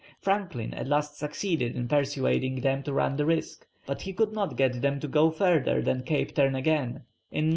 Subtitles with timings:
[0.19, 4.57] Franklin at last succeeded in persuading them to run the risk; but he could not
[4.57, 7.49] get them to go further than Cape Turn again in N.